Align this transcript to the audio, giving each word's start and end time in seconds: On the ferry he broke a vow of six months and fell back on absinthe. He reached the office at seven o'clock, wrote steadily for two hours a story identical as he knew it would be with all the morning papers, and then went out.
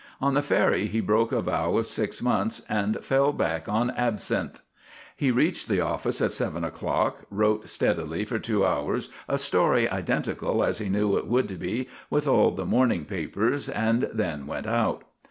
On 0.19 0.33
the 0.33 0.41
ferry 0.41 0.87
he 0.87 0.99
broke 0.99 1.31
a 1.31 1.43
vow 1.43 1.77
of 1.77 1.85
six 1.85 2.23
months 2.23 2.63
and 2.67 3.05
fell 3.05 3.31
back 3.31 3.69
on 3.69 3.91
absinthe. 3.91 4.59
He 5.15 5.29
reached 5.29 5.67
the 5.67 5.79
office 5.81 6.19
at 6.23 6.31
seven 6.31 6.63
o'clock, 6.63 7.25
wrote 7.29 7.69
steadily 7.69 8.25
for 8.25 8.39
two 8.39 8.65
hours 8.65 9.09
a 9.29 9.37
story 9.37 9.87
identical 9.87 10.63
as 10.63 10.79
he 10.79 10.89
knew 10.89 11.17
it 11.17 11.27
would 11.27 11.59
be 11.59 11.87
with 12.09 12.27
all 12.27 12.49
the 12.49 12.65
morning 12.65 13.05
papers, 13.05 13.69
and 13.69 14.09
then 14.11 14.47
went 14.47 14.65
out. 14.65 15.03